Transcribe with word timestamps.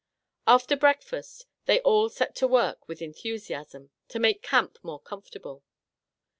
After 0.47 0.75
breakfast 0.75 1.45
they 1.67 1.79
all 1.81 2.09
set 2.09 2.33
to 2.37 2.47
work 2.47 2.87
with 2.87 3.03
enthusiasm 3.03 3.91
to 4.07 4.17
make 4.17 4.41
camp 4.41 4.79
more 4.81 4.99
comfortable. 4.99 5.63